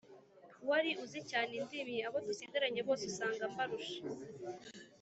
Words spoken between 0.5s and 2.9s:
wari uzi cyane indimi Abo dusigaranye